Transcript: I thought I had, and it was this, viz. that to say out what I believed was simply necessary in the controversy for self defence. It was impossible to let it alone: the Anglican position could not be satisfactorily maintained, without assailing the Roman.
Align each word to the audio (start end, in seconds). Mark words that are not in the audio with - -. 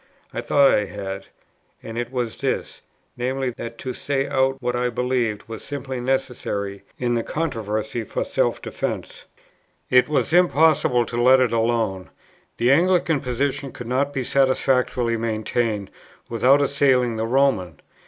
I 0.33 0.41
thought 0.41 0.73
I 0.73 0.85
had, 0.85 1.27
and 1.83 1.95
it 1.95 2.11
was 2.11 2.37
this, 2.37 2.81
viz. 3.17 3.53
that 3.55 3.77
to 3.77 3.93
say 3.93 4.27
out 4.27 4.59
what 4.59 4.75
I 4.75 4.89
believed 4.89 5.43
was 5.47 5.63
simply 5.63 5.99
necessary 6.01 6.81
in 6.97 7.13
the 7.13 7.21
controversy 7.21 8.03
for 8.03 8.23
self 8.25 8.59
defence. 8.63 9.27
It 9.91 10.09
was 10.09 10.33
impossible 10.33 11.05
to 11.05 11.21
let 11.21 11.39
it 11.39 11.53
alone: 11.53 12.09
the 12.57 12.71
Anglican 12.71 13.19
position 13.19 13.71
could 13.71 13.85
not 13.87 14.11
be 14.11 14.23
satisfactorily 14.23 15.17
maintained, 15.17 15.91
without 16.29 16.61
assailing 16.63 17.17
the 17.17 17.27
Roman. 17.27 17.79